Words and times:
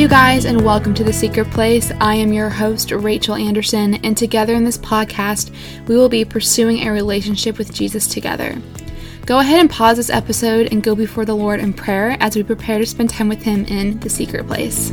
you 0.00 0.08
guys, 0.08 0.44
and 0.44 0.64
welcome 0.64 0.92
to 0.92 1.04
The 1.04 1.12
Secret 1.12 1.48
Place. 1.52 1.92
I 2.00 2.16
am 2.16 2.32
your 2.32 2.48
host, 2.48 2.90
Rachel 2.90 3.36
Anderson, 3.36 3.94
and 4.04 4.16
together 4.16 4.52
in 4.54 4.64
this 4.64 4.76
podcast, 4.76 5.54
we 5.86 5.96
will 5.96 6.08
be 6.08 6.24
pursuing 6.24 6.80
a 6.80 6.90
relationship 6.90 7.58
with 7.58 7.72
Jesus 7.72 8.08
together. 8.08 8.60
Go 9.24 9.38
ahead 9.38 9.60
and 9.60 9.70
pause 9.70 9.98
this 9.98 10.10
episode 10.10 10.72
and 10.72 10.82
go 10.82 10.96
before 10.96 11.24
the 11.24 11.36
Lord 11.36 11.60
in 11.60 11.72
prayer 11.72 12.16
as 12.18 12.34
we 12.34 12.42
prepare 12.42 12.80
to 12.80 12.86
spend 12.86 13.10
time 13.10 13.28
with 13.28 13.42
Him 13.42 13.66
in 13.66 14.00
The 14.00 14.10
Secret 14.10 14.48
Place. 14.48 14.90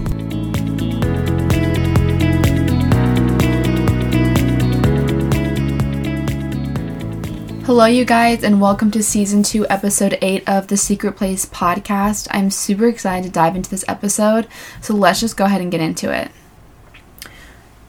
Hello, 7.74 7.86
you 7.86 8.04
guys, 8.04 8.44
and 8.44 8.60
welcome 8.60 8.92
to 8.92 9.02
season 9.02 9.44
two, 9.44 9.66
episode 9.70 10.18
eight 10.22 10.44
of 10.46 10.68
the 10.68 10.76
Secret 10.76 11.14
Place 11.14 11.46
podcast. 11.46 12.28
I'm 12.30 12.52
super 12.52 12.86
excited 12.86 13.24
to 13.24 13.32
dive 13.32 13.56
into 13.56 13.70
this 13.70 13.86
episode, 13.88 14.50
so 14.82 14.94
let's 14.94 15.22
just 15.22 15.38
go 15.38 15.46
ahead 15.46 15.62
and 15.62 15.72
get 15.72 15.80
into 15.80 16.12
it. 16.14 16.32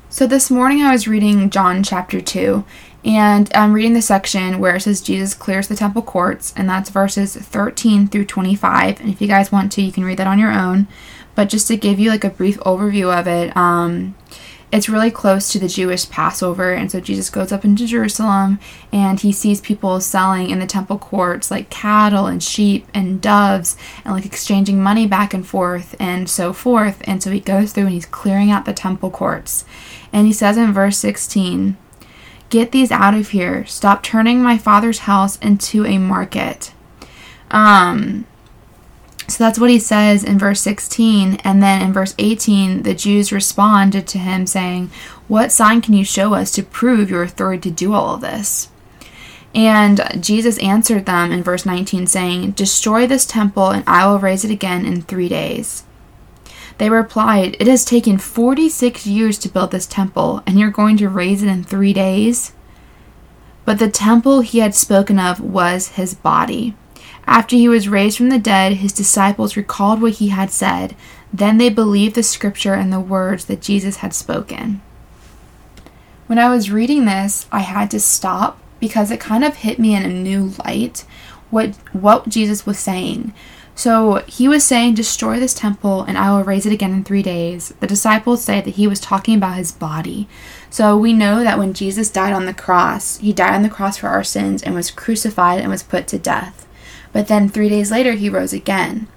So, 0.08 0.28
this 0.28 0.52
morning 0.52 0.82
I 0.82 0.92
was 0.92 1.08
reading 1.08 1.50
John 1.50 1.82
chapter 1.82 2.20
2, 2.20 2.64
and 3.04 3.50
I'm 3.56 3.72
reading 3.72 3.94
the 3.94 4.02
section 4.02 4.60
where 4.60 4.76
it 4.76 4.82
says 4.82 5.00
Jesus 5.00 5.34
clears 5.34 5.66
the 5.66 5.74
temple 5.74 6.02
courts, 6.02 6.54
and 6.56 6.70
that's 6.70 6.88
verses 6.88 7.34
13 7.34 8.06
through 8.06 8.26
25. 8.26 9.00
And 9.00 9.10
if 9.10 9.20
you 9.20 9.26
guys 9.26 9.50
want 9.50 9.72
to, 9.72 9.82
you 9.82 9.90
can 9.90 10.04
read 10.04 10.18
that 10.18 10.28
on 10.28 10.38
your 10.38 10.52
own. 10.52 10.86
But 11.34 11.48
just 11.48 11.66
to 11.66 11.76
give 11.76 11.98
you 11.98 12.08
like 12.08 12.22
a 12.22 12.30
brief 12.30 12.56
overview 12.60 13.12
of 13.12 13.26
it, 13.26 13.56
um, 13.56 14.14
it's 14.72 14.88
really 14.88 15.10
close 15.10 15.52
to 15.52 15.58
the 15.58 15.68
Jewish 15.68 16.08
Passover, 16.08 16.72
and 16.72 16.90
so 16.90 16.98
Jesus 16.98 17.28
goes 17.28 17.52
up 17.52 17.62
into 17.62 17.86
Jerusalem 17.86 18.58
and 18.90 19.20
he 19.20 19.30
sees 19.30 19.60
people 19.60 20.00
selling 20.00 20.48
in 20.48 20.60
the 20.60 20.66
temple 20.66 20.98
courts 20.98 21.50
like 21.50 21.68
cattle 21.68 22.24
and 22.24 22.42
sheep 22.42 22.86
and 22.94 23.20
doves 23.20 23.76
and 24.02 24.14
like 24.14 24.24
exchanging 24.24 24.82
money 24.82 25.06
back 25.06 25.34
and 25.34 25.46
forth 25.46 25.94
and 26.00 26.28
so 26.28 26.54
forth. 26.54 27.02
And 27.04 27.22
so 27.22 27.30
he 27.30 27.38
goes 27.38 27.72
through 27.72 27.84
and 27.84 27.92
he's 27.92 28.06
clearing 28.06 28.50
out 28.50 28.64
the 28.64 28.72
temple 28.72 29.10
courts. 29.10 29.66
And 30.10 30.26
he 30.26 30.32
says 30.32 30.56
in 30.56 30.72
verse 30.72 30.96
16, 30.96 31.76
Get 32.48 32.72
these 32.72 32.90
out 32.90 33.14
of 33.14 33.30
here. 33.30 33.66
Stop 33.66 34.02
turning 34.02 34.42
my 34.42 34.56
father's 34.56 35.00
house 35.00 35.38
into 35.38 35.84
a 35.84 35.98
market. 35.98 36.72
Um, 37.50 38.26
so 39.32 39.44
that's 39.44 39.58
what 39.58 39.70
he 39.70 39.78
says 39.78 40.22
in 40.22 40.38
verse 40.38 40.60
16. 40.60 41.36
And 41.44 41.62
then 41.62 41.80
in 41.80 41.92
verse 41.92 42.14
18, 42.18 42.82
the 42.82 42.94
Jews 42.94 43.32
responded 43.32 44.06
to 44.08 44.18
him, 44.18 44.46
saying, 44.46 44.90
What 45.26 45.50
sign 45.50 45.80
can 45.80 45.94
you 45.94 46.04
show 46.04 46.34
us 46.34 46.50
to 46.52 46.62
prove 46.62 47.10
your 47.10 47.22
authority 47.22 47.70
to 47.70 47.74
do 47.74 47.94
all 47.94 48.14
of 48.14 48.20
this? 48.20 48.68
And 49.54 50.00
Jesus 50.20 50.58
answered 50.58 51.06
them 51.06 51.32
in 51.32 51.42
verse 51.42 51.66
19, 51.66 52.06
saying, 52.06 52.52
Destroy 52.52 53.06
this 53.06 53.26
temple, 53.26 53.70
and 53.70 53.84
I 53.86 54.06
will 54.06 54.18
raise 54.18 54.44
it 54.44 54.50
again 54.50 54.84
in 54.84 55.02
three 55.02 55.28
days. 55.28 55.84
They 56.78 56.90
replied, 56.90 57.56
It 57.58 57.66
has 57.66 57.84
taken 57.84 58.18
46 58.18 59.06
years 59.06 59.38
to 59.38 59.48
build 59.48 59.70
this 59.70 59.86
temple, 59.86 60.42
and 60.46 60.58
you're 60.58 60.70
going 60.70 60.96
to 60.98 61.08
raise 61.08 61.42
it 61.42 61.48
in 61.48 61.64
three 61.64 61.92
days? 61.92 62.52
But 63.64 63.78
the 63.78 63.90
temple 63.90 64.40
he 64.40 64.58
had 64.58 64.74
spoken 64.74 65.18
of 65.18 65.40
was 65.40 65.88
his 65.88 66.14
body. 66.14 66.74
After 67.26 67.56
he 67.56 67.68
was 67.68 67.88
raised 67.88 68.16
from 68.16 68.28
the 68.28 68.38
dead, 68.38 68.74
his 68.74 68.92
disciples 68.92 69.56
recalled 69.56 70.02
what 70.02 70.14
he 70.14 70.28
had 70.28 70.50
said. 70.50 70.96
Then 71.32 71.58
they 71.58 71.70
believed 71.70 72.14
the 72.14 72.22
scripture 72.22 72.74
and 72.74 72.92
the 72.92 73.00
words 73.00 73.46
that 73.46 73.62
Jesus 73.62 73.96
had 73.96 74.12
spoken. 74.12 74.82
When 76.26 76.38
I 76.38 76.50
was 76.50 76.70
reading 76.70 77.04
this, 77.04 77.46
I 77.52 77.60
had 77.60 77.90
to 77.92 78.00
stop 78.00 78.58
because 78.80 79.10
it 79.10 79.20
kind 79.20 79.44
of 79.44 79.56
hit 79.56 79.78
me 79.78 79.94
in 79.94 80.02
a 80.02 80.08
new 80.08 80.52
light 80.64 81.04
what 81.50 81.74
what 81.92 82.28
Jesus 82.28 82.66
was 82.66 82.78
saying. 82.78 83.32
So 83.74 84.16
he 84.26 84.48
was 84.48 84.64
saying, 84.64 84.94
Destroy 84.94 85.38
this 85.38 85.54
temple 85.54 86.02
and 86.02 86.18
I 86.18 86.30
will 86.30 86.44
raise 86.44 86.66
it 86.66 86.72
again 86.72 86.92
in 86.92 87.04
three 87.04 87.22
days. 87.22 87.72
The 87.80 87.86
disciples 87.86 88.44
say 88.44 88.60
that 88.60 88.74
he 88.74 88.86
was 88.86 89.00
talking 89.00 89.34
about 89.36 89.56
his 89.56 89.72
body. 89.72 90.28
So 90.70 90.96
we 90.96 91.12
know 91.12 91.42
that 91.42 91.58
when 91.58 91.74
Jesus 91.74 92.10
died 92.10 92.32
on 92.32 92.46
the 92.46 92.54
cross, 92.54 93.18
he 93.18 93.32
died 93.32 93.54
on 93.54 93.62
the 93.62 93.68
cross 93.68 93.98
for 93.98 94.08
our 94.08 94.24
sins 94.24 94.62
and 94.62 94.74
was 94.74 94.90
crucified 94.90 95.60
and 95.60 95.70
was 95.70 95.82
put 95.82 96.06
to 96.08 96.18
death. 96.18 96.66
But 97.12 97.28
then 97.28 97.48
three 97.48 97.68
days 97.68 97.90
later, 97.90 98.12
he 98.12 98.28
rose 98.28 98.52
again. 98.52 99.08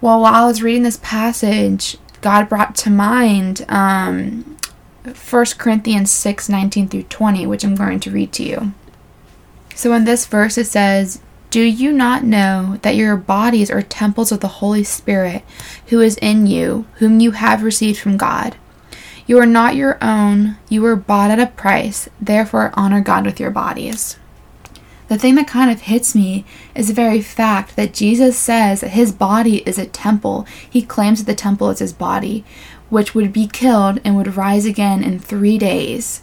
Well, 0.00 0.20
while 0.20 0.34
I 0.34 0.46
was 0.46 0.62
reading 0.62 0.82
this 0.82 1.00
passage, 1.02 1.96
God 2.20 2.48
brought 2.48 2.74
to 2.76 2.90
mind 2.90 3.64
um, 3.68 4.56
1 5.04 5.46
Corinthians 5.58 6.10
6 6.10 6.48
19 6.48 6.88
through 6.88 7.04
20, 7.04 7.46
which 7.46 7.64
I'm 7.64 7.74
going 7.74 8.00
to 8.00 8.10
read 8.10 8.32
to 8.34 8.42
you. 8.42 8.72
So 9.74 9.92
in 9.92 10.04
this 10.04 10.26
verse, 10.26 10.56
it 10.58 10.66
says, 10.66 11.20
Do 11.50 11.60
you 11.60 11.92
not 11.92 12.24
know 12.24 12.78
that 12.82 12.96
your 12.96 13.16
bodies 13.16 13.70
are 13.70 13.82
temples 13.82 14.32
of 14.32 14.40
the 14.40 14.48
Holy 14.48 14.84
Spirit 14.84 15.42
who 15.88 16.00
is 16.00 16.16
in 16.18 16.46
you, 16.46 16.86
whom 16.94 17.20
you 17.20 17.32
have 17.32 17.62
received 17.62 17.98
from 17.98 18.16
God? 18.16 18.56
You 19.26 19.38
are 19.38 19.46
not 19.46 19.74
your 19.74 19.98
own, 20.02 20.56
you 20.68 20.82
were 20.82 20.94
bought 20.94 21.32
at 21.32 21.40
a 21.40 21.46
price, 21.46 22.08
therefore 22.20 22.70
honor 22.74 23.00
God 23.00 23.24
with 23.26 23.40
your 23.40 23.50
bodies 23.50 24.18
the 25.08 25.18
thing 25.18 25.36
that 25.36 25.46
kind 25.46 25.70
of 25.70 25.82
hits 25.82 26.14
me 26.14 26.44
is 26.74 26.88
the 26.88 26.94
very 26.94 27.20
fact 27.20 27.76
that 27.76 27.94
Jesus 27.94 28.36
says 28.36 28.80
that 28.80 28.90
his 28.90 29.12
body 29.12 29.58
is 29.58 29.78
a 29.78 29.86
temple. 29.86 30.46
He 30.68 30.82
claims 30.82 31.20
that 31.20 31.30
the 31.30 31.36
temple 31.36 31.70
is 31.70 31.78
his 31.78 31.92
body, 31.92 32.44
which 32.90 33.14
would 33.14 33.32
be 33.32 33.46
killed 33.46 34.00
and 34.04 34.16
would 34.16 34.36
rise 34.36 34.66
again 34.66 35.04
in 35.04 35.18
three 35.20 35.58
days. 35.58 36.22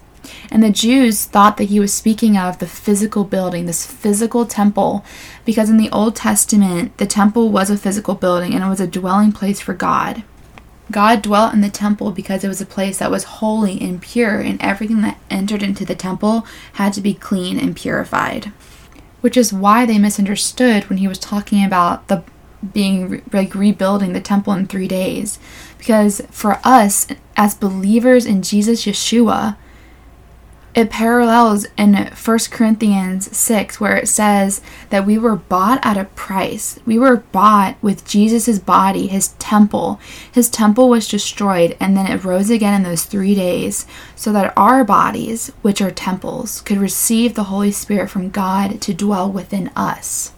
And 0.51 0.61
the 0.61 0.69
Jews 0.69 1.25
thought 1.25 1.57
that 1.57 1.65
he 1.65 1.79
was 1.79 1.93
speaking 1.93 2.37
of 2.37 2.59
the 2.59 2.67
physical 2.67 3.23
building, 3.23 3.65
this 3.65 3.85
physical 3.85 4.45
temple, 4.45 5.03
because 5.45 5.69
in 5.69 5.77
the 5.77 5.91
Old 5.91 6.15
Testament, 6.15 6.97
the 6.97 7.05
temple 7.05 7.49
was 7.49 7.69
a 7.69 7.77
physical 7.77 8.15
building 8.15 8.53
and 8.53 8.63
it 8.63 8.69
was 8.69 8.81
a 8.81 8.87
dwelling 8.87 9.31
place 9.31 9.61
for 9.61 9.73
God. 9.73 10.23
God 10.91 11.21
dwelt 11.21 11.53
in 11.53 11.61
the 11.61 11.69
temple 11.69 12.11
because 12.11 12.43
it 12.43 12.49
was 12.49 12.59
a 12.59 12.65
place 12.65 12.99
that 12.99 13.11
was 13.11 13.23
holy 13.23 13.81
and 13.81 14.01
pure, 14.01 14.39
and 14.39 14.61
everything 14.61 15.01
that 15.01 15.17
entered 15.29 15.63
into 15.63 15.85
the 15.85 15.95
temple 15.95 16.45
had 16.73 16.91
to 16.93 17.01
be 17.01 17.13
clean 17.13 17.57
and 17.57 17.75
purified 17.75 18.51
which 19.23 19.37
is 19.37 19.53
why 19.53 19.85
they 19.85 19.97
misunderstood 19.97 20.83
when 20.89 20.97
he 20.97 21.07
was 21.07 21.17
talking 21.17 21.63
about 21.63 22.09
the 22.09 22.21
being 22.73 23.21
like 23.31 23.55
rebuilding 23.55 24.11
the 24.11 24.19
temple 24.19 24.51
in 24.51 24.67
3 24.67 24.85
days. 24.87 25.39
Because 25.77 26.21
for 26.29 26.59
us 26.63 27.07
as 27.37 27.55
believers 27.55 28.25
in 28.25 28.41
Jesus 28.41 28.85
Yeshua 28.85 29.55
it 30.75 30.89
parallels 30.89 31.67
in 31.77 31.93
1 31.93 32.39
Corinthians 32.49 33.35
6 33.35 33.79
where 33.79 33.95
it 33.95 34.07
says 34.07 34.61
that 34.89 35.05
we 35.05 35.17
were 35.19 35.35
bought 35.35 35.79
at 35.85 35.97
a 35.97 36.05
price. 36.05 36.79
We 36.85 36.97
were 36.97 37.17
bought 37.17 37.77
with 37.81 38.07
Jesus' 38.07 38.57
body, 38.57 39.07
his 39.07 39.29
temple. 39.39 39.99
His 40.31 40.49
temple 40.49 40.89
was 40.89 41.07
destroyed 41.07 41.77
and 41.79 41.95
then 41.95 42.07
it 42.11 42.23
rose 42.23 42.49
again 42.49 42.73
in 42.73 42.83
those 42.83 43.05
three 43.05 43.35
days 43.35 43.85
so 44.15 44.33
that 44.33 44.53
our 44.57 44.83
bodies, 44.83 45.51
which 45.61 45.79
are 45.81 45.91
temples, 45.91 46.61
could 46.61 46.77
receive 46.77 47.35
the 47.35 47.45
Holy 47.45 47.71
Spirit 47.71 48.09
from 48.09 48.31
God 48.31 48.81
to 48.81 48.93
dwell 48.95 49.31
within 49.31 49.69
us. 49.75 50.31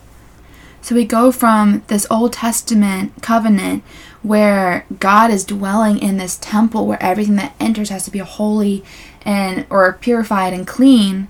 So 0.82 0.94
we 0.94 1.06
go 1.06 1.32
from 1.32 1.82
this 1.88 2.06
Old 2.12 2.34
Testament 2.34 3.24
covenant 3.24 3.84
where 4.26 4.86
God 5.00 5.30
is 5.30 5.46
dwelling 5.46 6.00
in 6.00 6.18
this 6.18 6.38
temple 6.38 6.88
where 6.88 7.02
everything 7.02 7.36
that 7.36 7.56
enters 7.60 7.90
has 7.90 8.06
to 8.06 8.12
be 8.12 8.20
holy 8.20 8.84
and 9.22 9.66
or 9.70 9.94
purified 9.94 10.52
and 10.52 10.66
clean 10.66 11.28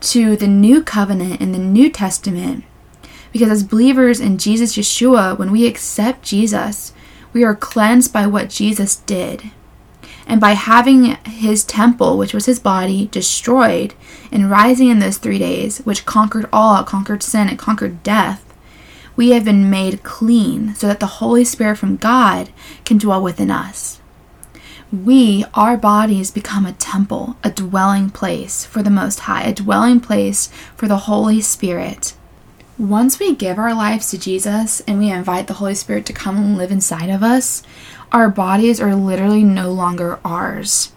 to 0.00 0.36
the 0.36 0.46
new 0.46 0.82
covenant 0.82 1.40
in 1.40 1.52
the 1.52 1.58
New 1.58 1.90
Testament. 1.90 2.64
Because 3.32 3.50
as 3.50 3.62
believers 3.62 4.20
in 4.20 4.38
Jesus 4.38 4.76
Yeshua, 4.76 5.38
when 5.38 5.52
we 5.52 5.66
accept 5.66 6.22
Jesus, 6.22 6.92
we 7.32 7.44
are 7.44 7.54
cleansed 7.54 8.12
by 8.12 8.26
what 8.26 8.48
Jesus 8.48 8.96
did. 8.96 9.50
And 10.26 10.40
by 10.40 10.52
having 10.52 11.16
his 11.26 11.64
temple, 11.64 12.16
which 12.16 12.32
was 12.32 12.46
his 12.46 12.58
body, 12.58 13.08
destroyed 13.12 13.94
and 14.32 14.50
rising 14.50 14.88
in 14.88 15.00
those 15.00 15.18
three 15.18 15.38
days, 15.38 15.78
which 15.80 16.06
conquered 16.06 16.48
all, 16.52 16.82
conquered 16.84 17.22
sin, 17.22 17.48
and 17.48 17.58
conquered 17.58 18.02
death, 18.02 18.49
we 19.20 19.32
have 19.32 19.44
been 19.44 19.68
made 19.68 20.02
clean 20.02 20.74
so 20.74 20.86
that 20.86 20.98
the 20.98 21.20
Holy 21.20 21.44
Spirit 21.44 21.76
from 21.76 21.98
God 21.98 22.48
can 22.86 22.96
dwell 22.96 23.22
within 23.22 23.50
us. 23.50 24.00
We, 24.90 25.44
our 25.52 25.76
bodies, 25.76 26.30
become 26.30 26.64
a 26.64 26.72
temple, 26.72 27.36
a 27.44 27.50
dwelling 27.50 28.08
place 28.08 28.64
for 28.64 28.82
the 28.82 28.88
Most 28.88 29.20
High, 29.20 29.42
a 29.42 29.52
dwelling 29.52 30.00
place 30.00 30.48
for 30.74 30.88
the 30.88 31.04
Holy 31.04 31.42
Spirit. 31.42 32.14
Once 32.78 33.18
we 33.18 33.34
give 33.34 33.58
our 33.58 33.74
lives 33.74 34.08
to 34.08 34.18
Jesus 34.18 34.80
and 34.88 34.98
we 34.98 35.10
invite 35.10 35.48
the 35.48 35.60
Holy 35.60 35.74
Spirit 35.74 36.06
to 36.06 36.14
come 36.14 36.38
and 36.38 36.56
live 36.56 36.72
inside 36.72 37.10
of 37.10 37.22
us, 37.22 37.62
our 38.12 38.30
bodies 38.30 38.80
are 38.80 38.94
literally 38.94 39.44
no 39.44 39.70
longer 39.70 40.18
ours 40.24 40.92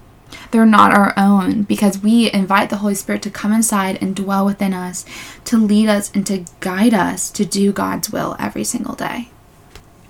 they're 0.53 0.65
not 0.67 0.93
our 0.93 1.13
own 1.17 1.63
because 1.63 1.97
we 1.97 2.31
invite 2.31 2.69
the 2.69 2.77
Holy 2.77 2.93
Spirit 2.93 3.23
to 3.23 3.31
come 3.31 3.51
inside 3.51 3.97
and 3.99 4.15
dwell 4.15 4.45
within 4.45 4.71
us, 4.71 5.03
to 5.45 5.57
lead 5.57 5.89
us 5.89 6.11
and 6.13 6.25
to 6.27 6.45
guide 6.59 6.93
us 6.93 7.31
to 7.31 7.43
do 7.43 7.73
God's 7.73 8.11
will 8.11 8.35
every 8.39 8.63
single 8.63 8.93
day. 8.93 9.29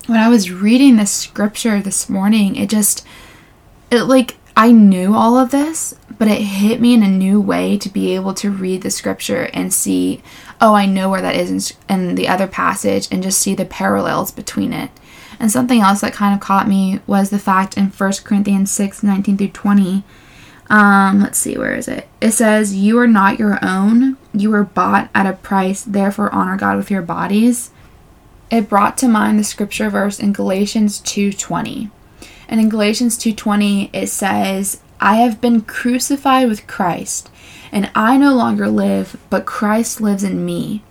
When 0.06 0.20
I 0.20 0.28
was 0.28 0.52
reading 0.52 0.96
this 0.96 1.10
scripture 1.10 1.80
this 1.80 2.10
morning, 2.10 2.56
it 2.56 2.68
just, 2.68 3.06
it 3.90 4.02
like, 4.02 4.36
I 4.54 4.70
knew 4.70 5.14
all 5.14 5.38
of 5.38 5.50
this, 5.50 5.94
but 6.18 6.28
it 6.28 6.42
hit 6.42 6.78
me 6.78 6.92
in 6.92 7.02
a 7.02 7.08
new 7.08 7.40
way 7.40 7.78
to 7.78 7.88
be 7.88 8.14
able 8.14 8.34
to 8.34 8.50
read 8.50 8.82
the 8.82 8.90
scripture 8.90 9.48
and 9.54 9.72
see, 9.72 10.22
oh, 10.60 10.74
I 10.74 10.84
know 10.84 11.08
where 11.08 11.22
that 11.22 11.36
is 11.36 11.74
in, 11.88 12.00
in 12.00 12.14
the 12.16 12.28
other 12.28 12.46
passage 12.46 13.08
and 13.10 13.22
just 13.22 13.40
see 13.40 13.54
the 13.54 13.64
parallels 13.64 14.30
between 14.30 14.74
it. 14.74 14.90
And 15.40 15.50
something 15.50 15.80
else 15.80 16.02
that 16.02 16.12
kind 16.12 16.34
of 16.34 16.40
caught 16.40 16.68
me 16.68 17.00
was 17.06 17.30
the 17.30 17.38
fact 17.38 17.78
in 17.78 17.86
1 17.86 18.12
Corinthians 18.24 18.70
6 18.70 19.02
19 19.02 19.38
through 19.38 19.48
20. 19.48 20.04
Um, 20.70 21.20
let's 21.20 21.38
see, 21.38 21.58
where 21.58 21.74
is 21.74 21.88
it? 21.88 22.08
It 22.20 22.32
says, 22.32 22.74
You 22.74 22.98
are 22.98 23.06
not 23.06 23.38
your 23.38 23.58
own. 23.62 24.16
You 24.32 24.50
were 24.50 24.64
bought 24.64 25.10
at 25.14 25.26
a 25.26 25.34
price, 25.34 25.82
therefore 25.82 26.32
honor 26.34 26.56
God 26.56 26.76
with 26.76 26.90
your 26.90 27.02
bodies. 27.02 27.70
It 28.50 28.68
brought 28.68 28.96
to 28.98 29.08
mind 29.08 29.38
the 29.38 29.44
scripture 29.44 29.90
verse 29.90 30.20
in 30.20 30.32
Galatians 30.32 31.00
2:20. 31.00 31.90
And 32.48 32.60
in 32.60 32.68
Galatians 32.68 33.18
2:20 33.18 33.90
it 33.92 34.08
says, 34.08 34.80
I 35.00 35.16
have 35.16 35.40
been 35.40 35.62
crucified 35.62 36.48
with 36.48 36.66
Christ, 36.66 37.30
and 37.72 37.90
I 37.94 38.16
no 38.16 38.34
longer 38.34 38.68
live, 38.68 39.16
but 39.28 39.44
Christ 39.44 40.00
lives 40.00 40.22
in 40.22 40.46
me. 40.46 40.82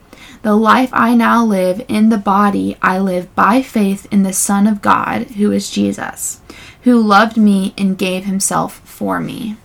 The 0.41 0.55
life 0.55 0.89
I 0.91 1.15
now 1.15 1.45
live 1.45 1.81
in 1.87 2.09
the 2.09 2.17
body, 2.17 2.75
I 2.81 2.99
live 2.99 3.33
by 3.33 3.61
faith 3.61 4.07
in 4.11 4.23
the 4.23 4.33
Son 4.33 4.67
of 4.67 4.81
God, 4.81 5.21
who 5.37 5.51
is 5.51 5.71
Jesus, 5.71 6.41
who 6.81 6.99
loved 6.99 7.37
me 7.37 7.73
and 7.77 7.97
gave 7.97 8.25
himself 8.25 8.81
for 8.83 9.21
me. 9.21 9.55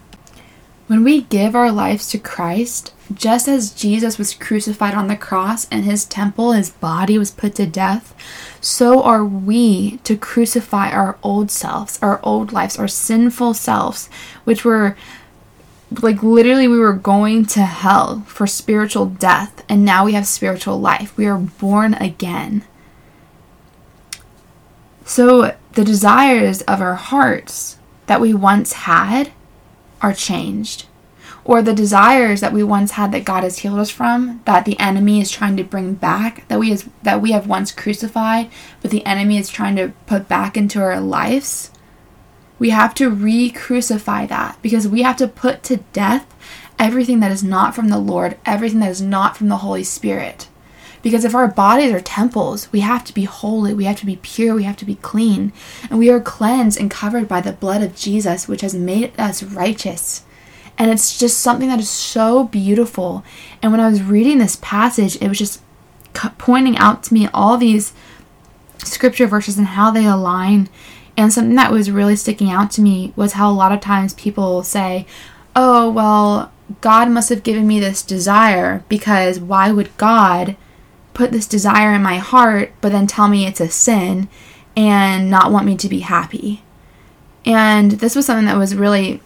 When 0.88 1.04
we 1.04 1.20
give 1.20 1.54
our 1.54 1.70
lives 1.70 2.08
to 2.08 2.18
Christ, 2.18 2.94
just 3.12 3.46
as 3.46 3.74
Jesus 3.74 4.16
was 4.16 4.32
crucified 4.32 4.94
on 4.94 5.06
the 5.06 5.16
cross 5.16 5.68
and 5.68 5.84
his 5.84 6.06
temple, 6.06 6.52
his 6.52 6.70
body 6.70 7.18
was 7.18 7.30
put 7.30 7.54
to 7.56 7.66
death, 7.66 8.14
so 8.62 9.02
are 9.02 9.22
we 9.22 9.98
to 9.98 10.16
crucify 10.16 10.90
our 10.90 11.18
old 11.22 11.50
selves, 11.50 11.98
our 12.00 12.20
old 12.22 12.54
lives, 12.54 12.78
our 12.78 12.88
sinful 12.88 13.52
selves, 13.52 14.08
which 14.44 14.64
were 14.64 14.96
like 16.00 16.22
literally 16.22 16.66
we 16.66 16.78
were 16.78 16.94
going 16.94 17.44
to 17.44 17.62
hell 17.62 18.20
for 18.26 18.46
spiritual 18.46 19.06
death 19.06 19.64
and 19.68 19.84
now 19.84 20.06
we 20.06 20.14
have 20.14 20.26
spiritual 20.26 20.80
life. 20.80 21.14
We 21.18 21.26
are 21.26 21.38
born 21.38 21.94
again. 21.94 22.64
So 25.04 25.54
the 25.72 25.84
desires 25.84 26.62
of 26.62 26.80
our 26.80 26.94
hearts 26.94 27.78
that 28.06 28.22
we 28.22 28.32
once 28.32 28.72
had 28.72 29.32
are 30.00 30.12
changed 30.12 30.86
or 31.44 31.62
the 31.62 31.74
desires 31.74 32.40
that 32.40 32.52
we 32.52 32.62
once 32.62 32.92
had 32.92 33.10
that 33.12 33.24
God 33.24 33.42
has 33.42 33.58
healed 33.58 33.78
us 33.78 33.90
from 33.90 34.42
that 34.44 34.64
the 34.64 34.78
enemy 34.78 35.20
is 35.20 35.30
trying 35.30 35.56
to 35.56 35.64
bring 35.64 35.94
back 35.94 36.46
that 36.48 36.58
we 36.58 36.70
has, 36.70 36.88
that 37.02 37.22
we 37.22 37.32
have 37.32 37.46
once 37.46 37.72
crucified 37.72 38.50
but 38.80 38.90
the 38.90 39.04
enemy 39.06 39.38
is 39.38 39.48
trying 39.48 39.76
to 39.76 39.92
put 40.06 40.28
back 40.28 40.56
into 40.56 40.80
our 40.80 41.00
lives 41.00 41.70
we 42.58 42.70
have 42.70 42.94
to 42.94 43.10
re 43.10 43.50
crucify 43.50 44.26
that 44.26 44.58
because 44.62 44.88
we 44.88 45.02
have 45.02 45.16
to 45.16 45.28
put 45.28 45.62
to 45.64 45.78
death 45.92 46.26
everything 46.78 47.20
that 47.20 47.32
is 47.32 47.44
not 47.44 47.74
from 47.74 47.88
the 47.88 47.98
Lord, 47.98 48.38
everything 48.46 48.80
that 48.80 48.90
is 48.90 49.02
not 49.02 49.36
from 49.36 49.48
the 49.48 49.58
Holy 49.58 49.84
Spirit. 49.84 50.48
Because 51.02 51.24
if 51.24 51.34
our 51.34 51.48
bodies 51.48 51.92
are 51.92 52.00
temples, 52.00 52.70
we 52.72 52.80
have 52.80 53.04
to 53.04 53.14
be 53.14 53.24
holy, 53.24 53.74
we 53.74 53.84
have 53.84 53.98
to 54.00 54.06
be 54.06 54.16
pure, 54.16 54.54
we 54.54 54.64
have 54.64 54.76
to 54.78 54.84
be 54.84 54.96
clean. 54.96 55.52
And 55.90 55.98
we 55.98 56.10
are 56.10 56.20
cleansed 56.20 56.78
and 56.78 56.90
covered 56.90 57.28
by 57.28 57.40
the 57.40 57.52
blood 57.52 57.82
of 57.82 57.96
Jesus, 57.96 58.48
which 58.48 58.62
has 58.62 58.74
made 58.74 59.18
us 59.18 59.42
righteous. 59.42 60.24
And 60.76 60.90
it's 60.90 61.18
just 61.18 61.38
something 61.38 61.68
that 61.68 61.80
is 61.80 61.90
so 61.90 62.44
beautiful. 62.44 63.24
And 63.62 63.72
when 63.72 63.80
I 63.80 63.88
was 63.88 64.02
reading 64.02 64.38
this 64.38 64.58
passage, 64.60 65.16
it 65.20 65.28
was 65.28 65.38
just 65.38 65.62
pointing 66.38 66.76
out 66.78 67.02
to 67.04 67.14
me 67.14 67.28
all 67.32 67.56
these 67.56 67.92
scripture 68.84 69.26
verses 69.26 69.58
and 69.58 69.68
how 69.68 69.90
they 69.90 70.06
align 70.06 70.68
and 71.18 71.32
something 71.32 71.56
that 71.56 71.72
was 71.72 71.90
really 71.90 72.14
sticking 72.14 72.48
out 72.48 72.70
to 72.70 72.80
me 72.80 73.12
was 73.16 73.32
how 73.32 73.50
a 73.50 73.52
lot 73.52 73.72
of 73.72 73.80
times 73.80 74.14
people 74.14 74.62
say, 74.62 75.04
oh, 75.56 75.90
well, 75.90 76.52
God 76.80 77.10
must 77.10 77.28
have 77.28 77.42
given 77.42 77.66
me 77.66 77.80
this 77.80 78.04
desire 78.04 78.84
because 78.88 79.40
why 79.40 79.72
would 79.72 79.94
God 79.96 80.56
put 81.18 81.32
this 81.32 81.48
desire 81.48 81.92
in 81.94 82.02
my 82.02 82.18
heart 82.18 82.72
but 82.80 82.92
then 82.92 83.08
tell 83.08 83.26
me 83.26 83.44
it's 83.44 83.60
a 83.60 83.68
sin 83.68 84.28
and 84.76 85.28
not 85.28 85.50
want 85.50 85.66
me 85.66 85.76
to 85.76 85.88
be 85.88 85.98
happy? 85.98 86.62
And 87.44 87.92
this 87.92 88.14
was 88.14 88.24
something 88.24 88.46
that 88.46 88.56
was 88.56 88.76
really 88.76 89.20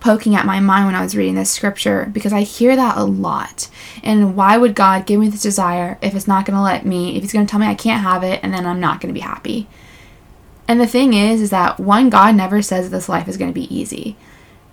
poking 0.00 0.34
at 0.34 0.46
my 0.46 0.58
mind 0.58 0.86
when 0.86 0.94
I 0.94 1.02
was 1.02 1.14
reading 1.14 1.34
this 1.34 1.50
scripture 1.50 2.08
because 2.12 2.32
I 2.32 2.42
hear 2.42 2.74
that 2.76 2.96
a 2.96 3.04
lot. 3.04 3.68
And 4.02 4.34
why 4.34 4.56
would 4.56 4.74
God 4.74 5.04
give 5.04 5.20
me 5.20 5.28
this 5.28 5.42
desire 5.42 5.98
if 6.00 6.14
it's 6.14 6.26
not 6.26 6.46
going 6.46 6.56
to 6.56 6.62
let 6.62 6.86
me, 6.86 7.14
if 7.14 7.22
He's 7.22 7.32
going 7.32 7.46
to 7.46 7.50
tell 7.50 7.60
me 7.60 7.66
I 7.66 7.74
can't 7.74 8.02
have 8.02 8.22
it 8.22 8.40
and 8.42 8.54
then 8.54 8.64
I'm 8.64 8.80
not 8.80 9.02
going 9.02 9.12
to 9.12 9.18
be 9.18 9.24
happy? 9.24 9.66
And 10.66 10.80
the 10.80 10.86
thing 10.86 11.12
is, 11.12 11.42
is 11.42 11.50
that 11.50 11.78
one, 11.78 12.08
God 12.08 12.34
never 12.36 12.62
says 12.62 12.88
this 12.88 13.08
life 13.08 13.28
is 13.28 13.36
going 13.36 13.50
to 13.50 13.60
be 13.60 13.74
easy. 13.74 14.16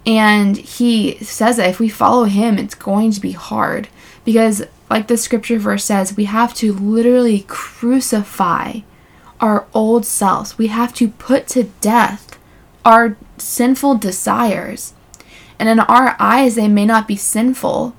And 0.05 0.55
he 0.55 1.17
says 1.17 1.57
that 1.57 1.69
if 1.69 1.81
we 1.81 1.89
follow 1.89 2.23
him, 2.23 2.57
it's 2.57 2.75
going 2.75 3.11
to 3.11 3.19
be 3.19 3.33
hard. 3.33 3.89
Because, 4.23 4.63
like 4.91 5.07
the 5.07 5.17
scripture 5.17 5.57
verse 5.57 5.85
says, 5.85 6.17
we 6.17 6.25
have 6.25 6.53
to 6.55 6.73
literally 6.73 7.45
crucify 7.47 8.79
our 9.39 9.65
old 9.73 10.05
selves. 10.05 10.57
We 10.57 10.67
have 10.67 10.93
to 10.95 11.07
put 11.09 11.47
to 11.47 11.63
death 11.81 12.37
our 12.85 13.17
sinful 13.37 13.95
desires. 13.95 14.93
And 15.57 15.69
in 15.69 15.79
our 15.79 16.15
eyes, 16.19 16.55
they 16.55 16.67
may 16.67 16.85
not 16.85 17.07
be 17.07 17.15
sinful, 17.15 17.95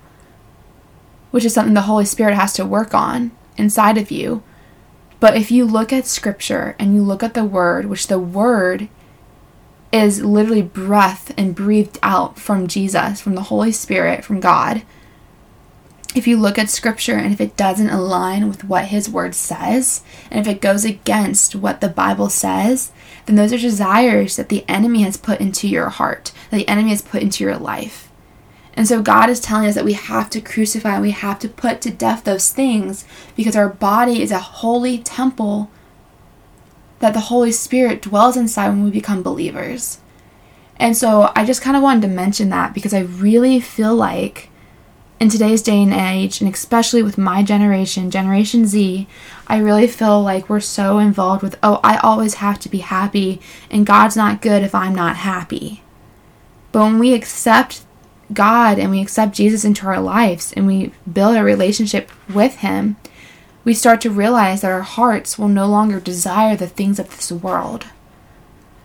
which 1.30 1.44
is 1.44 1.54
something 1.54 1.74
the 1.74 1.82
Holy 1.82 2.04
Spirit 2.04 2.34
has 2.34 2.52
to 2.54 2.66
work 2.66 2.94
on 2.94 3.32
inside 3.56 3.98
of 3.98 4.10
you. 4.10 4.42
But 5.18 5.36
if 5.36 5.50
you 5.50 5.64
look 5.64 5.92
at 5.92 6.06
scripture 6.06 6.76
and 6.78 6.94
you 6.94 7.02
look 7.02 7.22
at 7.22 7.34
the 7.34 7.44
word, 7.44 7.86
which 7.86 8.08
the 8.08 8.18
word 8.18 8.88
is 9.92 10.24
literally 10.24 10.62
breath 10.62 11.32
and 11.36 11.54
breathed 11.54 11.98
out 12.02 12.38
from 12.38 12.66
Jesus, 12.66 13.20
from 13.20 13.34
the 13.34 13.42
Holy 13.42 13.72
Spirit, 13.72 14.24
from 14.24 14.40
God. 14.40 14.82
If 16.14 16.26
you 16.26 16.36
look 16.36 16.58
at 16.58 16.68
scripture 16.68 17.16
and 17.16 17.32
if 17.32 17.40
it 17.40 17.56
doesn't 17.56 17.88
align 17.88 18.46
with 18.48 18.64
what 18.64 18.86
his 18.86 19.08
word 19.08 19.34
says, 19.34 20.02
and 20.30 20.46
if 20.46 20.52
it 20.52 20.60
goes 20.60 20.84
against 20.84 21.56
what 21.56 21.80
the 21.80 21.88
Bible 21.88 22.28
says, 22.28 22.92
then 23.26 23.36
those 23.36 23.52
are 23.52 23.58
desires 23.58 24.36
that 24.36 24.48
the 24.48 24.64
enemy 24.68 25.02
has 25.02 25.16
put 25.16 25.40
into 25.40 25.66
your 25.66 25.88
heart, 25.88 26.32
that 26.50 26.58
the 26.58 26.68
enemy 26.68 26.90
has 26.90 27.02
put 27.02 27.22
into 27.22 27.44
your 27.44 27.56
life. 27.56 28.10
And 28.74 28.86
so 28.86 29.02
God 29.02 29.28
is 29.30 29.40
telling 29.40 29.66
us 29.66 29.74
that 29.74 29.84
we 29.84 29.92
have 29.94 30.30
to 30.30 30.40
crucify, 30.40 31.00
we 31.00 31.10
have 31.10 31.38
to 31.40 31.48
put 31.48 31.80
to 31.82 31.90
death 31.90 32.24
those 32.24 32.50
things 32.50 33.04
because 33.36 33.56
our 33.56 33.68
body 33.68 34.22
is 34.22 34.30
a 34.30 34.38
holy 34.38 34.98
temple 34.98 35.70
that 36.98 37.14
the 37.14 37.20
Holy 37.20 37.52
Spirit 37.52 38.02
dwells 38.02 38.36
inside 38.36 38.68
when 38.68 38.84
we 38.84 38.90
become 38.90 39.22
believers. 39.22 39.98
And 40.76 40.96
so 40.96 41.32
I 41.36 41.44
just 41.44 41.60
kind 41.60 41.76
of 41.76 41.82
wanted 41.82 42.02
to 42.02 42.08
mention 42.08 42.48
that 42.50 42.74
because 42.74 42.94
I 42.94 43.00
really 43.00 43.60
feel 43.60 43.94
like 43.94 44.48
in 45.22 45.28
today's 45.28 45.62
day 45.62 45.80
and 45.80 45.94
age, 45.94 46.40
and 46.40 46.52
especially 46.52 47.00
with 47.00 47.16
my 47.16 47.44
generation, 47.44 48.10
Generation 48.10 48.66
Z, 48.66 49.06
I 49.46 49.58
really 49.58 49.86
feel 49.86 50.20
like 50.20 50.48
we're 50.48 50.58
so 50.58 50.98
involved 50.98 51.44
with, 51.44 51.56
oh, 51.62 51.78
I 51.84 51.98
always 51.98 52.34
have 52.34 52.58
to 52.58 52.68
be 52.68 52.78
happy, 52.78 53.40
and 53.70 53.86
God's 53.86 54.16
not 54.16 54.42
good 54.42 54.64
if 54.64 54.74
I'm 54.74 54.96
not 54.96 55.18
happy. 55.18 55.84
But 56.72 56.80
when 56.80 56.98
we 56.98 57.14
accept 57.14 57.84
God 58.32 58.80
and 58.80 58.90
we 58.90 59.00
accept 59.00 59.36
Jesus 59.36 59.64
into 59.64 59.86
our 59.86 60.00
lives 60.00 60.52
and 60.54 60.66
we 60.66 60.90
build 61.10 61.36
a 61.36 61.44
relationship 61.44 62.10
with 62.28 62.56
Him, 62.56 62.96
we 63.62 63.74
start 63.74 64.00
to 64.00 64.10
realize 64.10 64.62
that 64.62 64.72
our 64.72 64.82
hearts 64.82 65.38
will 65.38 65.46
no 65.46 65.68
longer 65.68 66.00
desire 66.00 66.56
the 66.56 66.66
things 66.66 66.98
of 66.98 67.08
this 67.10 67.30
world. 67.30 67.86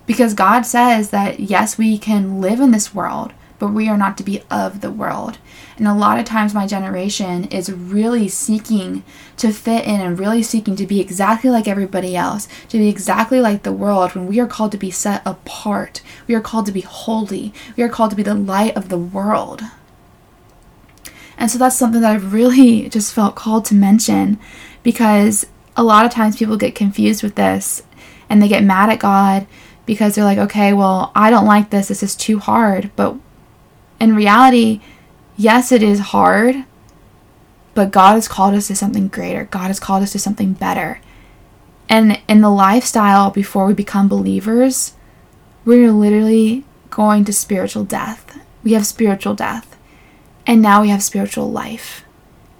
Because 0.05 0.35
God 0.35 0.67
says 0.67 1.09
that 1.09 1.39
yes, 1.39 1.79
we 1.79 1.97
can 1.97 2.39
live 2.39 2.59
in 2.59 2.69
this 2.69 2.93
world, 2.93 3.33
but 3.59 3.69
we 3.69 3.89
are 3.89 3.97
not 3.97 4.17
to 4.17 4.23
be 4.23 4.41
of 4.49 4.81
the 4.81 4.91
world. 4.91 5.37
And 5.77 5.87
a 5.87 5.93
lot 5.93 6.19
of 6.19 6.25
times, 6.25 6.53
my 6.53 6.65
generation 6.65 7.45
is 7.45 7.71
really 7.71 8.27
seeking 8.27 9.03
to 9.37 9.51
fit 9.51 9.85
in 9.85 10.01
and 10.01 10.19
really 10.19 10.41
seeking 10.43 10.75
to 10.75 10.87
be 10.87 10.99
exactly 10.99 11.49
like 11.49 11.67
everybody 11.67 12.15
else, 12.15 12.47
to 12.69 12.77
be 12.77 12.89
exactly 12.89 13.39
like 13.39 13.63
the 13.63 13.71
world 13.71 14.13
when 14.15 14.27
we 14.27 14.39
are 14.39 14.47
called 14.47 14.71
to 14.71 14.77
be 14.77 14.91
set 14.91 15.21
apart. 15.25 16.01
We 16.27 16.35
are 16.35 16.41
called 16.41 16.65
to 16.67 16.71
be 16.71 16.81
holy. 16.81 17.53
We 17.75 17.83
are 17.83 17.89
called 17.89 18.11
to 18.11 18.15
be 18.15 18.23
the 18.23 18.33
light 18.33 18.75
of 18.75 18.89
the 18.89 18.97
world. 18.97 19.61
And 21.37 21.51
so 21.51 21.59
that's 21.59 21.75
something 21.75 22.01
that 22.01 22.13
I've 22.13 22.33
really 22.33 22.89
just 22.89 23.13
felt 23.13 23.35
called 23.35 23.65
to 23.65 23.75
mention 23.75 24.39
because 24.83 25.45
a 25.75 25.83
lot 25.83 26.05
of 26.05 26.11
times 26.11 26.37
people 26.37 26.57
get 26.57 26.75
confused 26.75 27.21
with 27.21 27.35
this 27.35 27.83
and 28.29 28.41
they 28.41 28.47
get 28.47 28.63
mad 28.63 28.89
at 28.89 28.99
God 28.99 29.45
because 29.85 30.15
they're 30.15 30.23
like, 30.23 30.39
okay, 30.39 30.73
well, 30.73 31.11
I 31.15 31.29
don't 31.29 31.45
like 31.45 31.69
this. 31.69 31.87
This 31.87 32.03
is 32.03 32.15
too 32.15 32.39
hard. 32.39 32.89
But 32.95 33.15
in 33.99 34.15
reality, 34.15 34.81
yes, 35.35 35.71
it 35.71 35.83
is 35.83 35.99
hard, 35.99 36.65
but 37.73 37.91
God 37.91 38.13
has 38.13 38.27
called 38.27 38.53
us 38.53 38.67
to 38.67 38.75
something 38.75 39.07
greater. 39.07 39.45
God 39.45 39.67
has 39.67 39.79
called 39.79 40.03
us 40.03 40.11
to 40.13 40.19
something 40.19 40.53
better. 40.53 40.99
And 41.89 42.21
in 42.27 42.41
the 42.41 42.49
lifestyle 42.49 43.31
before 43.31 43.65
we 43.65 43.73
become 43.73 44.07
believers, 44.07 44.93
we're 45.63 45.91
literally 45.91 46.65
going 46.89 47.25
to 47.25 47.33
spiritual 47.33 47.83
death. 47.83 48.39
We 48.63 48.73
have 48.73 48.85
spiritual 48.85 49.35
death. 49.35 49.77
And 50.45 50.61
now 50.61 50.81
we 50.81 50.89
have 50.89 51.03
spiritual 51.03 51.51
life. 51.51 52.03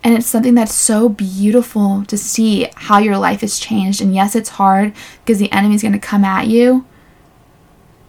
And 0.04 0.14
it's 0.14 0.28
something 0.28 0.56
that's 0.56 0.76
so 0.76 1.10
beautiful 1.10 2.06
to 2.06 2.18
see 2.18 2.70
how 2.76 3.00
your 3.00 3.18
life 3.18 3.42
has 3.42 3.60
changed. 3.60 4.02
And 4.02 4.14
yes, 4.16 4.36
it's 4.36 4.50
hard 4.50 4.94
because 5.26 5.40
the 5.40 5.52
enemy's 5.52 5.82
going 5.82 5.94
to 5.94 6.00
come 6.00 6.24
at 6.24 6.48
you. 6.48 6.86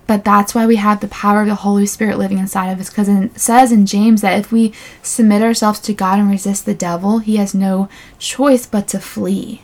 But 0.08 0.24
that's 0.24 0.54
why 0.54 0.66
we 0.66 0.76
have 0.76 1.00
the 1.00 1.08
power 1.08 1.42
of 1.42 1.48
the 1.48 1.54
Holy 1.54 1.86
Spirit 1.86 2.18
living 2.18 2.38
inside 2.38 2.70
of 2.70 2.80
us. 2.80 2.88
Because 2.88 3.08
it 3.08 3.38
says 3.38 3.70
in 3.70 3.86
James 3.86 4.22
that 4.22 4.38
if 4.38 4.50
we 4.50 4.72
submit 5.02 5.42
ourselves 5.42 5.78
to 5.80 5.92
God 5.94 6.18
and 6.18 6.30
resist 6.30 6.64
the 6.64 6.74
devil, 6.74 7.18
he 7.18 7.36
has 7.36 7.54
no 7.54 7.90
choice 8.18 8.66
but 8.66 8.88
to 8.88 8.98
flee. 8.98 9.62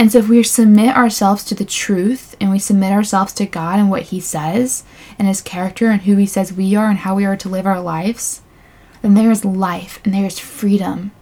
And 0.00 0.10
so, 0.10 0.18
if 0.18 0.28
we 0.28 0.42
submit 0.42 0.96
ourselves 0.96 1.44
to 1.44 1.54
the 1.54 1.64
truth 1.66 2.34
and 2.40 2.50
we 2.50 2.58
submit 2.58 2.90
ourselves 2.90 3.34
to 3.34 3.44
God 3.44 3.78
and 3.78 3.90
what 3.90 4.04
He 4.04 4.18
says 4.18 4.82
and 5.18 5.28
His 5.28 5.42
character 5.42 5.90
and 5.90 6.00
who 6.00 6.16
He 6.16 6.24
says 6.24 6.54
we 6.54 6.74
are 6.74 6.88
and 6.88 7.00
how 7.00 7.14
we 7.14 7.26
are 7.26 7.36
to 7.36 7.50
live 7.50 7.66
our 7.66 7.82
lives, 7.82 8.40
then 9.02 9.12
there 9.12 9.30
is 9.30 9.44
life 9.44 10.00
and 10.02 10.14
there 10.14 10.24
is 10.24 10.38
freedom. 10.38 11.12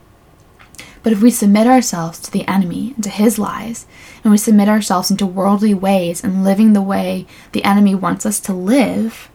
But 1.09 1.15
if 1.15 1.23
we 1.23 1.31
submit 1.31 1.67
ourselves 1.67 2.19
to 2.19 2.31
the 2.31 2.47
enemy 2.47 2.93
and 2.95 3.03
to 3.03 3.09
his 3.09 3.39
lies, 3.39 3.87
and 4.23 4.31
we 4.31 4.37
submit 4.37 4.69
ourselves 4.69 5.11
into 5.11 5.25
worldly 5.25 5.73
ways 5.73 6.23
and 6.23 6.45
living 6.45 6.75
the 6.75 6.83
way 6.83 7.27
the 7.53 7.65
enemy 7.65 7.95
wants 7.95 8.27
us 8.27 8.39
to 8.41 8.53
live, 8.53 9.31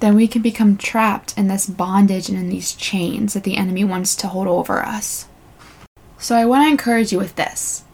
then 0.00 0.14
we 0.14 0.26
can 0.26 0.40
become 0.40 0.78
trapped 0.78 1.36
in 1.36 1.48
this 1.48 1.66
bondage 1.66 2.30
and 2.30 2.38
in 2.38 2.48
these 2.48 2.72
chains 2.72 3.34
that 3.34 3.44
the 3.44 3.58
enemy 3.58 3.84
wants 3.84 4.16
to 4.16 4.28
hold 4.28 4.48
over 4.48 4.82
us. 4.82 5.26
So 6.16 6.34
I 6.34 6.46
want 6.46 6.64
to 6.64 6.70
encourage 6.70 7.12
you 7.12 7.18
with 7.18 7.36
this 7.36 7.84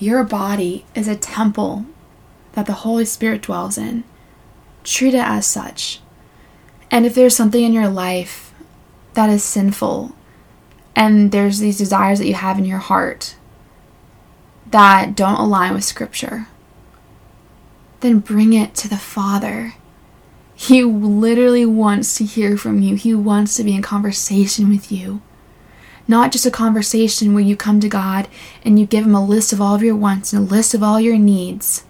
your 0.00 0.24
body 0.24 0.86
is 0.96 1.06
a 1.06 1.14
temple 1.14 1.86
that 2.54 2.66
the 2.66 2.82
Holy 2.82 3.04
Spirit 3.04 3.42
dwells 3.42 3.78
in. 3.78 4.02
Treat 4.82 5.14
it 5.14 5.24
as 5.24 5.46
such. 5.46 6.00
And 6.90 7.06
if 7.06 7.14
there's 7.14 7.36
something 7.36 7.62
in 7.62 7.72
your 7.72 7.86
life 7.86 8.52
that 9.14 9.30
is 9.30 9.44
sinful, 9.44 10.16
and 10.98 11.30
there's 11.30 11.60
these 11.60 11.78
desires 11.78 12.18
that 12.18 12.26
you 12.26 12.34
have 12.34 12.58
in 12.58 12.64
your 12.64 12.78
heart 12.78 13.36
that 14.72 15.14
don't 15.14 15.38
align 15.38 15.72
with 15.72 15.84
Scripture, 15.84 16.48
then 18.00 18.18
bring 18.18 18.52
it 18.52 18.74
to 18.74 18.88
the 18.88 18.98
Father. 18.98 19.74
He 20.56 20.82
literally 20.82 21.64
wants 21.64 22.16
to 22.16 22.24
hear 22.24 22.58
from 22.58 22.82
you, 22.82 22.96
He 22.96 23.14
wants 23.14 23.56
to 23.56 23.64
be 23.64 23.76
in 23.76 23.82
conversation 23.82 24.68
with 24.68 24.90
you 24.90 25.22
not 26.08 26.32
just 26.32 26.46
a 26.46 26.50
conversation 26.50 27.34
where 27.34 27.44
you 27.44 27.54
come 27.54 27.80
to 27.80 27.88
God 27.88 28.26
and 28.64 28.80
you 28.80 28.86
give 28.86 29.04
Him 29.04 29.14
a 29.14 29.24
list 29.24 29.52
of 29.52 29.60
all 29.60 29.74
of 29.74 29.82
your 29.82 29.94
wants 29.94 30.32
and 30.32 30.48
a 30.48 30.54
list 30.54 30.72
of 30.72 30.82
all 30.82 30.98
your 30.98 31.18
needs. 31.18 31.84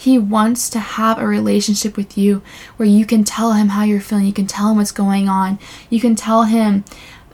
He 0.00 0.18
wants 0.18 0.70
to 0.70 0.78
have 0.78 1.18
a 1.18 1.26
relationship 1.26 1.94
with 1.94 2.16
you 2.16 2.40
where 2.78 2.88
you 2.88 3.04
can 3.04 3.22
tell 3.22 3.52
Him 3.52 3.68
how 3.68 3.84
you're 3.84 4.00
feeling, 4.00 4.24
you 4.24 4.32
can 4.32 4.46
tell 4.46 4.70
Him 4.70 4.78
what's 4.78 4.92
going 4.92 5.28
on, 5.28 5.58
you 5.90 6.00
can 6.00 6.16
tell 6.16 6.44
Him 6.44 6.84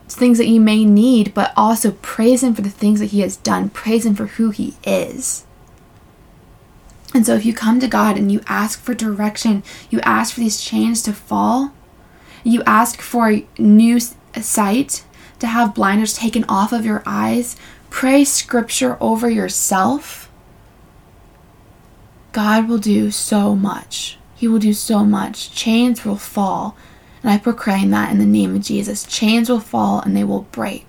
things 0.08 0.36
that 0.38 0.48
you 0.48 0.60
may 0.60 0.84
need, 0.84 1.32
but 1.32 1.52
also 1.56 1.92
praise 2.02 2.42
Him 2.42 2.56
for 2.56 2.62
the 2.62 2.68
things 2.68 2.98
that 2.98 3.12
He 3.12 3.20
has 3.20 3.36
done, 3.36 3.70
praise 3.70 4.04
Him 4.04 4.16
for 4.16 4.26
who 4.26 4.50
He 4.50 4.74
is. 4.84 5.46
And 7.14 7.24
so, 7.24 7.36
if 7.36 7.46
you 7.46 7.54
come 7.54 7.78
to 7.78 7.86
God 7.86 8.18
and 8.18 8.32
you 8.32 8.40
ask 8.48 8.80
for 8.80 8.94
direction, 8.94 9.62
you 9.88 10.00
ask 10.00 10.34
for 10.34 10.40
these 10.40 10.60
chains 10.60 11.02
to 11.02 11.12
fall, 11.12 11.70
you 12.42 12.64
ask 12.66 13.00
for 13.00 13.42
new 13.58 14.00
sight, 14.00 15.04
to 15.38 15.46
have 15.46 15.72
blinders 15.72 16.14
taken 16.14 16.44
off 16.48 16.72
of 16.72 16.84
your 16.84 17.04
eyes, 17.06 17.54
pray 17.90 18.24
scripture 18.24 18.98
over 19.00 19.30
yourself, 19.30 20.25
God 22.36 22.68
will 22.68 22.76
do 22.76 23.10
so 23.10 23.56
much. 23.56 24.18
He 24.34 24.46
will 24.46 24.58
do 24.58 24.74
so 24.74 25.06
much. 25.06 25.52
Chains 25.52 26.04
will 26.04 26.18
fall. 26.18 26.76
And 27.22 27.32
I 27.32 27.38
proclaim 27.38 27.88
that 27.92 28.12
in 28.12 28.18
the 28.18 28.26
name 28.26 28.54
of 28.54 28.60
Jesus. 28.60 29.04
Chains 29.04 29.48
will 29.48 29.58
fall 29.58 30.00
and 30.00 30.14
they 30.14 30.22
will 30.22 30.42
break. 30.52 30.86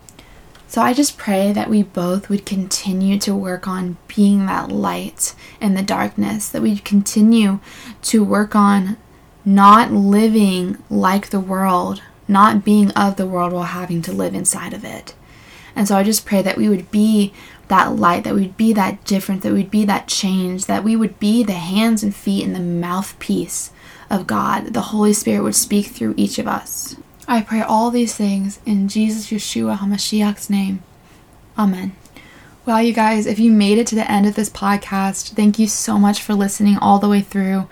So 0.68 0.82
I 0.82 0.92
just 0.92 1.18
pray 1.18 1.54
that 1.54 1.70
we 1.70 1.84
both 1.84 2.27
would 2.27 2.46
continue 2.46 3.18
to 3.20 3.34
work 3.34 3.66
on 3.66 3.96
being 4.13 4.46
that 4.46 4.70
light 4.70 5.36
in 5.62 5.74
the 5.74 5.82
darkness, 5.82 6.50
that 6.50 6.62
we 6.62 6.80
continue 6.80 7.62
to 8.01 8.25
work 8.25 8.54
on 8.54 8.98
not 9.46 9.94
living 9.94 10.84
like 10.89 11.30
the 11.30 11.39
world, 11.39 12.01
not 12.27 12.66
being 12.66 12.92
of 12.92 13.16
the 13.16 13.25
world 13.25 13.54
while 13.54 13.63
having 13.63 14.01
to 14.01 14.12
live 14.12 14.36
inside 14.36 14.74
of 14.74 14.84
it. 14.84 15.16
And 15.77 15.88
so 15.88 15.96
I 15.96 16.04
just 16.04 16.25
pray 16.25 16.42
that 16.42 16.58
we 16.58 16.68
would 16.68 16.92
be 16.92 17.32
that 17.67 17.95
light, 17.95 18.24
that 18.24 18.36
we'd 18.36 18.57
be 18.57 18.74
that 18.74 19.03
difference, 19.05 19.43
that 19.43 19.53
we'd 19.53 19.71
be 19.71 19.86
that 19.86 20.07
change, 20.07 20.65
that 20.65 20.83
we 20.83 20.95
would 20.95 21.19
be 21.19 21.43
the 21.43 21.53
hands 21.53 22.03
and 22.03 22.15
feet 22.15 22.45
and 22.45 22.55
the 22.55 22.59
mouthpiece 22.59 23.71
of 24.09 24.27
God. 24.27 24.74
The 24.74 24.81
Holy 24.81 25.13
Spirit 25.13 25.43
would 25.43 25.55
speak 25.55 25.88
through 25.88 26.13
each 26.17 26.39
of 26.39 26.47
us. 26.47 26.95
I 27.27 27.41
pray 27.41 27.62
all 27.62 27.91
these 27.91 28.15
things 28.15 28.59
in 28.65 28.88
Jesus 28.88 29.27
Yeshua 29.27 29.77
HaMashiach's 29.77 30.50
name. 30.50 30.81
Amen. 31.57 31.95
Well, 32.65 32.81
you 32.81 32.93
guys, 32.93 33.25
if 33.25 33.39
you 33.39 33.51
made 33.51 33.77
it 33.77 33.88
to 33.88 33.95
the 33.95 34.09
end 34.09 34.25
of 34.25 34.36
this 34.36 34.50
podcast, 34.50 35.29
thank 35.31 35.57
you 35.57 35.67
so 35.67 35.97
much 35.97 36.21
for 36.21 36.33
listening 36.33 36.77
all 36.77 37.00
the 37.00 37.09
way 37.09 37.21
through. 37.21 37.67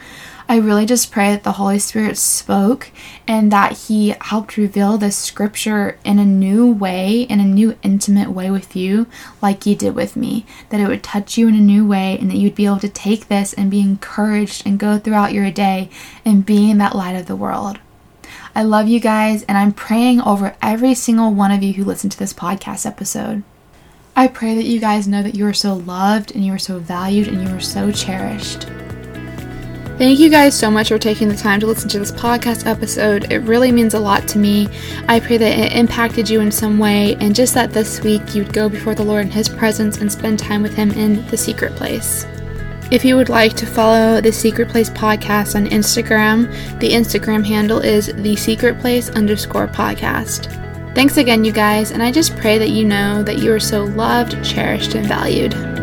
I 0.47 0.57
really 0.57 0.85
just 0.85 1.11
pray 1.11 1.31
that 1.31 1.43
the 1.43 1.53
Holy 1.53 1.79
Spirit 1.79 2.17
spoke 2.17 2.91
and 3.27 3.51
that 3.51 3.73
He 3.73 4.13
helped 4.21 4.57
reveal 4.57 4.97
this 4.97 5.17
scripture 5.17 5.97
in 6.03 6.19
a 6.19 6.25
new 6.25 6.71
way, 6.71 7.21
in 7.21 7.39
a 7.39 7.45
new 7.45 7.75
intimate 7.81 8.29
way 8.29 8.51
with 8.51 8.75
you, 8.75 9.07
like 9.41 9.63
He 9.63 9.73
did 9.73 9.95
with 9.95 10.15
me. 10.15 10.45
That 10.69 10.79
it 10.79 10.87
would 10.87 11.01
touch 11.01 11.35
you 11.35 11.47
in 11.47 11.55
a 11.55 11.59
new 11.59 11.85
way 11.85 12.17
and 12.19 12.29
that 12.29 12.37
you'd 12.37 12.53
be 12.53 12.67
able 12.67 12.79
to 12.79 12.89
take 12.89 13.27
this 13.27 13.53
and 13.53 13.71
be 13.71 13.79
encouraged 13.81 14.67
and 14.67 14.77
go 14.77 14.99
throughout 14.99 15.33
your 15.33 15.49
day 15.49 15.89
and 16.23 16.45
being 16.45 16.77
that 16.77 16.95
light 16.95 17.15
of 17.15 17.25
the 17.25 17.35
world. 17.35 17.79
I 18.53 18.61
love 18.61 18.87
you 18.87 18.99
guys, 18.99 19.43
and 19.43 19.57
I'm 19.57 19.73
praying 19.73 20.21
over 20.21 20.55
every 20.61 20.93
single 20.93 21.33
one 21.33 21.51
of 21.51 21.63
you 21.63 21.73
who 21.73 21.83
listen 21.83 22.09
to 22.11 22.19
this 22.19 22.33
podcast 22.33 22.85
episode. 22.85 23.43
I 24.15 24.27
pray 24.27 24.55
that 24.55 24.63
you 24.63 24.79
guys 24.79 25.07
know 25.07 25.23
that 25.23 25.35
you 25.35 25.45
are 25.47 25.53
so 25.53 25.73
loved 25.73 26.33
and 26.33 26.45
you 26.45 26.53
are 26.53 26.59
so 26.59 26.79
valued 26.79 27.27
and 27.27 27.43
you 27.43 27.53
are 27.53 27.59
so 27.59 27.91
cherished. 27.91 28.67
Thank 29.97 30.19
you 30.19 30.29
guys 30.29 30.59
so 30.59 30.69
much 30.69 30.89
for 30.89 30.99
taking 30.99 31.29
the 31.29 31.37
time 31.37 31.61
to 31.61 31.67
listen 31.67 31.87
to 31.87 31.99
this 31.99 32.11
podcast 32.11 32.67
episode. 32.67 33.31
It 33.31 33.39
really 33.39 33.71
means 33.71 33.93
a 33.93 33.99
lot 33.99 34.27
to 34.27 34.37
me. 34.37 34.67
I 35.07 35.21
pray 35.21 35.37
that 35.37 35.57
it 35.57 35.71
impacted 35.71 36.29
you 36.29 36.41
in 36.41 36.51
some 36.51 36.77
way, 36.77 37.15
and 37.21 37.33
just 37.33 37.53
that 37.53 37.71
this 37.71 38.01
week 38.01 38.35
you'd 38.35 38.51
go 38.51 38.67
before 38.67 38.93
the 38.93 39.05
Lord 39.05 39.25
in 39.25 39.31
His 39.31 39.47
presence 39.47 39.99
and 39.99 40.11
spend 40.11 40.37
time 40.37 40.61
with 40.61 40.73
Him 40.73 40.91
in 40.91 41.25
the 41.27 41.37
secret 41.37 41.77
place. 41.77 42.25
If 42.91 43.05
you 43.05 43.15
would 43.15 43.29
like 43.29 43.53
to 43.53 43.65
follow 43.65 44.19
the 44.19 44.33
Secret 44.33 44.67
Place 44.67 44.89
podcast 44.89 45.55
on 45.55 45.67
Instagram, 45.67 46.51
the 46.81 46.91
Instagram 46.91 47.45
handle 47.45 47.79
is 47.79 48.07
the 48.15 48.35
Secret 48.35 48.77
Place 48.81 49.09
underscore 49.11 49.67
podcast. 49.67 50.51
Thanks 50.93 51.15
again, 51.15 51.45
you 51.45 51.53
guys, 51.53 51.91
and 51.91 52.03
I 52.03 52.11
just 52.11 52.35
pray 52.35 52.57
that 52.57 52.69
you 52.69 52.83
know 52.83 53.23
that 53.23 53.39
you 53.39 53.51
are 53.53 53.61
so 53.61 53.85
loved, 53.85 54.43
cherished, 54.43 54.93
and 54.93 55.07
valued. 55.07 55.74